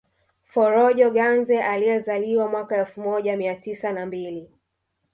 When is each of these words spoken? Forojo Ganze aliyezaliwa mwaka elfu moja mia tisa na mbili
Forojo 0.45 1.09
Ganze 1.11 1.61
aliyezaliwa 1.63 2.47
mwaka 2.49 2.77
elfu 2.77 3.01
moja 3.01 3.37
mia 3.37 3.55
tisa 3.55 3.93
na 3.93 4.05
mbili 4.05 4.49